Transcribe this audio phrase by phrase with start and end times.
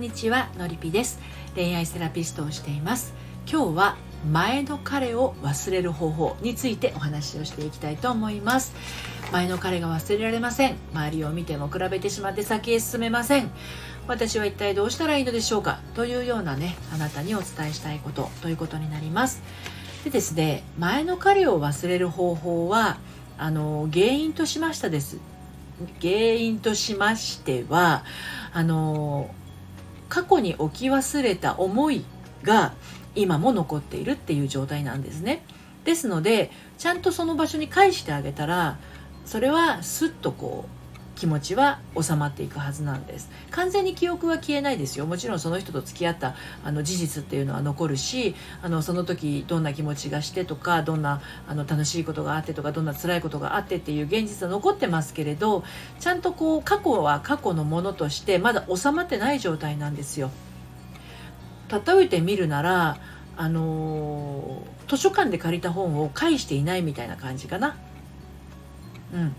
[0.00, 1.20] んにちはのりぴです。
[1.54, 3.12] 恋愛セラピストをしています。
[3.46, 3.96] 今日は
[4.32, 8.72] 前の彼を忘れる方法についてお話をしていきたいと思います。
[9.30, 10.76] 前の彼が忘れられません。
[10.94, 13.50] 周りを見ても比べてしまって先へ進めません。
[14.06, 15.80] 私は一体どうしたらいいのでしょうか？
[15.94, 19.42] というようなねあなたにお伝えしたいことということになります。
[20.04, 22.96] でですね前の彼を忘れる方法は
[23.36, 25.18] あの原因としましたです。
[26.00, 28.02] 原因としましては
[28.54, 29.30] あの
[30.10, 32.04] 過去に置き忘れた思い
[32.42, 32.74] が
[33.14, 35.42] 今も残っているっていう状態なんですね。
[35.84, 38.78] ですのでちゃんとその場所に返してあげたら
[39.24, 40.79] それはすっとこう
[41.20, 43.28] 気持ちは収まっていくはずなんです。
[43.50, 45.04] 完全に記憶は消えないですよ。
[45.04, 46.34] もちろんその人と付き合った
[46.64, 55.62] あの事実っていうのは残るしあのその時どんな気持ちがしてとかどんなあの楽しいことがあってとかどんな辛いことがあってっていう現実は残ってますけれど
[55.98, 60.30] ちゃんとこう過去は過去のものとしてまだ収まってない状態なんですよ。
[61.70, 62.96] 例えてみるなら
[63.36, 67.76] あの図書館で借りた本を返していないみたいな感じかな。
[69.12, 69.34] うん。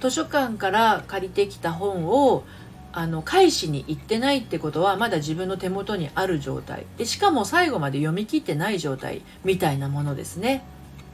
[0.00, 2.44] 図書館から借りてきた本を
[2.92, 6.86] あの返しに行ってないってことはまだ自分の手元にある状態。
[6.96, 10.64] でしかも最後まで読み切ってない状態みたいなものですね。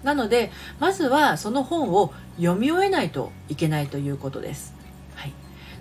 [0.02, 4.74] なのでまずはその本を読み終えないといけないということです、
[5.14, 5.32] はい、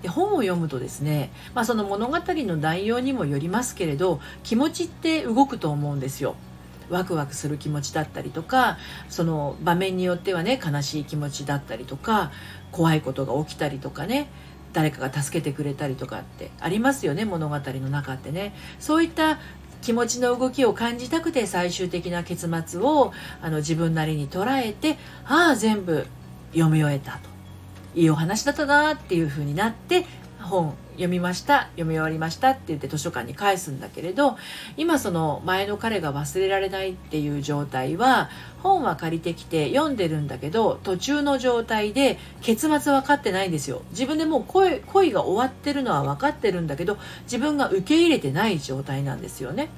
[0.01, 6.35] で本を読むとですね、まあ、その物語の内容にもよりますけれど気持ちって動くと思うんですよ。
[6.89, 8.77] ワクワクする気持ちだったりとか
[9.09, 12.31] その場面によってはね悲しい気持ちだったりとか
[12.71, 14.29] 怖いことが起きたりとかね
[14.73, 18.53] 誰かが助けてくれたりとかってありますよね物語の中ってね。
[18.79, 19.39] そういった
[19.81, 26.05] 気持ちの動きを感じたくて最終的な結末をあの自分なりに捉えてああ全部
[26.51, 27.29] 読み終えたと
[27.95, 30.05] いいお話だったなっていう風になって
[30.39, 34.37] 本読みました読み終わりましたって言って図書館に返すんだけれど
[34.75, 38.29] 今その前の彼が忘れられないっていう状態は
[38.61, 43.83] 本は借りてきて読んでるんだけど途中の状態で結末分かってないんですよ。
[43.91, 49.69] 自分でもう恋恋が終わってるのは分かってるんだけど自分が受け入れてない状態なんですよね。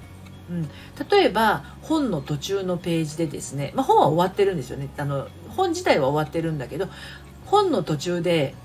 [0.49, 0.69] うん、
[1.09, 4.89] 例えば本の途中のページでですね、まあ、本は終わってるんですよね。
[4.97, 6.89] あの本自体は終わってるんだけど
[7.45, 8.55] 本の途中で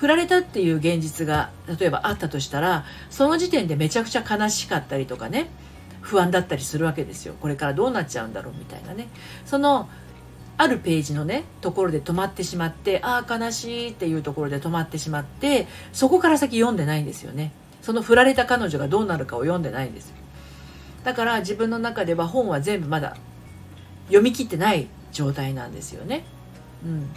[0.00, 5.50] 振られたっていう現実が例えばあったとしたらその時点でめちゃくちゃ悲しかったりとかね
[6.00, 7.34] 不安だったりするわけですよ。
[7.38, 9.08] これからどうなっちゃうんだろうみたいなね。
[9.44, 9.90] その
[10.56, 17.52] あるページのねところで止まってしまってああ悲しいっていうところで止まってしまってそこから先読んでないんですよね。
[17.82, 20.14] その振られた彼女がどうなるかを読んでないんです
[21.04, 23.16] だから自分の中では本は全部まだ
[24.06, 26.24] 読み切ってない状態なんですよね。
[26.84, 27.10] うん。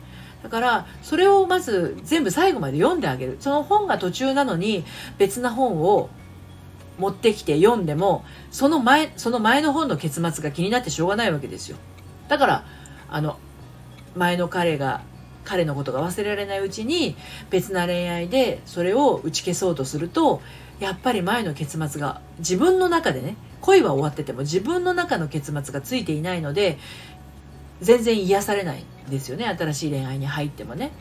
[0.43, 3.37] だからそれをまず全部最後まで読んであげる。
[3.39, 4.83] その本が途中なのに
[5.17, 6.09] 別な本を
[6.99, 11.77] 持ってきて読んでもその前その前の本の結末が気になってしょうがないわけですよ。
[12.27, 12.65] だから
[13.09, 13.37] あの
[14.15, 15.01] 前の彼が
[15.45, 17.15] 彼のことが忘れられないうちに
[17.49, 20.41] 別な恋愛でそれを打ち消そうとすると
[20.79, 26.77] やっぱり前の結末が自分の中でね恋は終わってても自分の中の結末がついていないので
[27.83, 30.91] 全然癒されないんですよね新しい恋愛に入ってもね。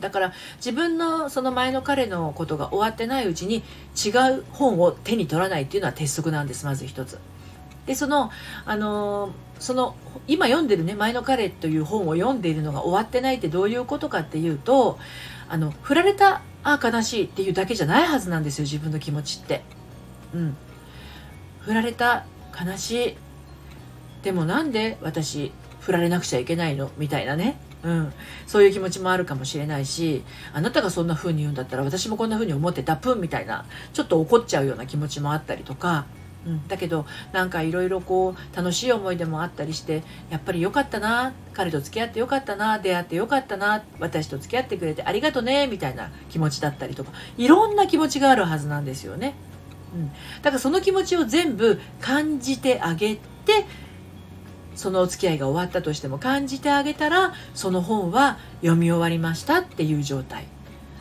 [0.00, 3.62] だから自分のその前の彼のことが終わってないうちに
[3.94, 7.18] 違う本を手に取らないっていうのは鉄則なんですまず一つ。
[7.86, 8.32] でその
[8.64, 9.30] あの
[9.60, 9.94] その
[10.26, 14.98] 今読んでるね前の彼という本を読んでいるのが終わってないってどういうことかっていうと
[15.48, 19.62] あの振られたあ悲しいっていうだけじゃないはずなんですよ自分の気持ちって。
[20.34, 20.56] うん、
[21.60, 22.26] 振られた
[22.60, 23.16] 悲しい
[24.26, 26.90] でもなんで私振られなくちゃいけないの？
[26.98, 27.60] みたいなね。
[27.84, 28.12] うん、
[28.48, 36.06] そういう気持ちもあるかもしれないしあなたがそんな風に言うんだったら私もこんな風に思ってたプンみたいなちょっと怒っちゃうような気持ちもあったりとか、
[36.44, 47.12] うん、だけどなんかいろいろこう楽しい思い出もあったりしてやっぱり良かったな彼と付き合って良かったな出会って良かったな私と付き合ってくれてありがとねみたいな気持ちだったりとか。
[47.38, 49.34] いろんな気持ちがあるはずなんですよね。
[49.94, 50.08] うん、
[50.42, 53.20] だからその気持ちを全部感じてあげて
[54.76, 60.46] そのお付き合いが終わったとしても感じてあげたらその本は読み終わりましたっていう状態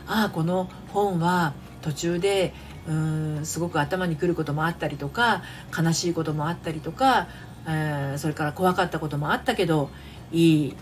[0.08, 2.54] ああこの本は途中で
[2.88, 5.44] うーんすごく頭にくることもあったりとか
[5.78, 7.28] 悲しいこともあったりとか、
[7.68, 9.90] えー、それから怖かったこともあったけど
[10.32, 10.76] いい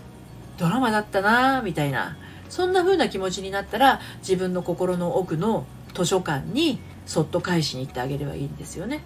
[0.56, 2.16] ドラマだったなみたいな
[2.48, 9.02] そんな風な気持ちになったら自分の心の奥の図書館にそっと返しに行ってあげればいいんですよね。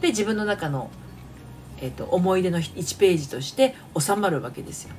[0.00, 0.90] で自分の中の
[1.82, 4.94] えーと、思い出の1ページとして収まるわけですよ。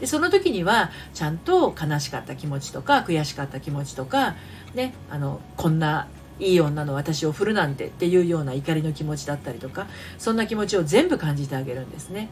[0.00, 4.34] でその時にはちゃんと悲しかった気持ちとか悔しかった気持ちとか、
[4.74, 6.08] ね、あのこんな
[6.40, 9.86] いい女の私を振るなんてっていうような怒りの気持ちだったりとか
[10.18, 12.30] そんな気持ちを全部感じてあげるんですね。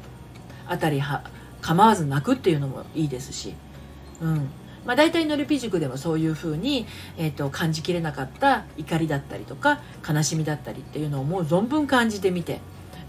[0.66, 1.22] あたりは
[1.60, 3.54] 構わず泣くっていうのもいいですし、
[4.20, 4.50] うん
[4.86, 6.86] まあ、大体のりぴ塾でもそういうふうに、
[7.18, 12.60] えーと、感じきれなかった怒りだったりとか悲しみだったりっていうのをもう存分感じてみて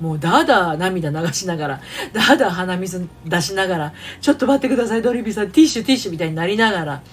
[0.01, 1.81] もうだだ涙流しながら
[2.12, 7.03] だだ鼻水出しながらちょっと待ってくださいドリビーさんティッシュティッシュみたいになりながら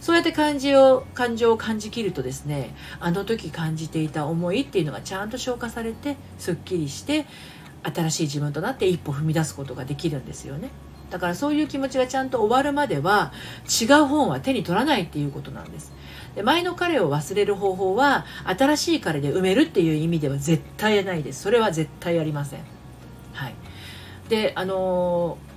[0.00, 7.26] そうやって感じを感情を感じきるとですねあの時感じていた思いっていうのがちゃんと消化されてすっきりして
[7.82, 10.70] 新しい自分となって一歩踏み出すことができるんですよね。
[11.10, 13.32] だからそういう気持ちがちゃんと終わるまでは
[13.80, 15.92] 違う本は手に取らないっていうことなんです。
[16.34, 21.42] で前の彼を忘れる方法は新しい彼で埋めるっていう意味では絶対ないです。
[21.42, 22.60] それは絶対ありません。
[23.32, 23.54] はい。
[24.28, 25.49] で、あのー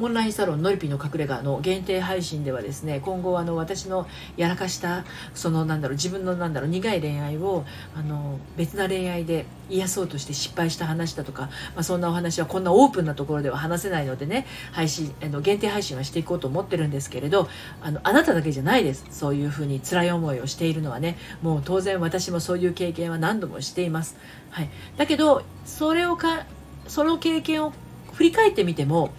[0.00, 4.06] オンラインサロンのりぴの隠れ家の限定配信ではですね今後あの私の
[4.36, 5.04] やらかした
[5.34, 7.64] そのなんだろう自分のなんだろう苦い恋愛を
[7.94, 11.42] あの別な恋愛で癒そうとして失敗した話だとか、
[11.74, 17.48] まあ、そんなお話はこんなオープンなところでは話せないのでね配信あの限定配信はしていこうと思ってるんですけれど
[17.80, 19.06] あのあなただけじゃないです。
[19.10, 24.16] そういうふうに辛い思いをしているのはねもう当然私もそういう経験は何度もしています、
[24.50, 26.46] はい、だけどそれをか
[26.86, 27.72] その経験を
[28.12, 29.12] 振り返ってみても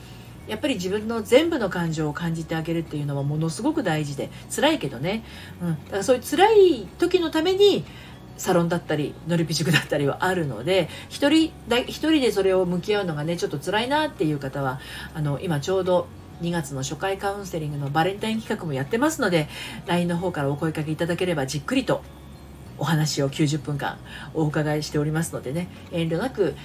[0.51, 5.23] やっぱり自分の全部の感情を感じてあげるっていうのはものすごく大事で辛いけどね、
[5.61, 7.85] うん、だからそういう辛い時のために
[8.35, 14.81] サロンだったりのりぴ塾だったりはあるので一人だ一人でそれを向き合うのがねちょっと辛いなっていう方は
[15.13, 16.07] あの今ちょうど
[16.41, 19.47] 2月の初回カウンセリングのバレンタイン企画もやってますので
[19.85, 22.01] LINE の方からお声かけいただければじっくりと
[22.77, 23.99] お話を90分間
[24.33, 25.69] お伺いしておりますのでね。
[25.91, 26.55] 遠慮なく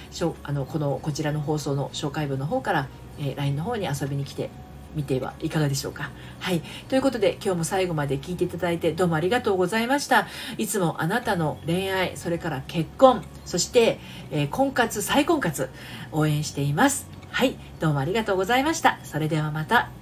[0.43, 2.87] あのこのこちらの放送の紹介文の方から
[3.19, 4.49] え、LINE の方に遊びに来て
[4.95, 6.09] みてはいかがでしょうか。
[6.39, 6.61] はい。
[6.89, 10.27] ということで、今日も最後まで聞いていただいてどうもありがとうございました。
[10.57, 13.99] いつもあなたの恋愛、それから結婚、そして、
[14.31, 15.69] えー、婚活、再婚活、
[16.11, 17.07] 応援しています。
[17.29, 17.55] はい。
[17.79, 18.99] どうもありがとうございました。
[19.03, 19.96] それではまた。